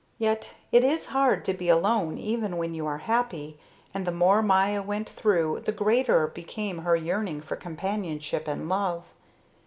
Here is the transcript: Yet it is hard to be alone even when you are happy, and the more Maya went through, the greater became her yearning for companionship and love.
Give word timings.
Yet 0.17 0.55
it 0.71 0.83
is 0.83 1.05
hard 1.13 1.45
to 1.45 1.53
be 1.53 1.69
alone 1.69 2.17
even 2.17 2.57
when 2.57 2.73
you 2.73 2.87
are 2.87 2.97
happy, 2.97 3.59
and 3.93 4.03
the 4.07 4.11
more 4.11 4.41
Maya 4.41 4.81
went 4.81 5.07
through, 5.07 5.61
the 5.63 5.71
greater 5.71 6.25
became 6.25 6.79
her 6.79 6.95
yearning 6.95 7.39
for 7.39 7.55
companionship 7.55 8.47
and 8.47 8.67
love. 8.67 9.13